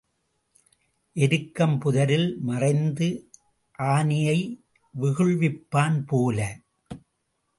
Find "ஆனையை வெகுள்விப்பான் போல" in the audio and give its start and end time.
3.79-6.59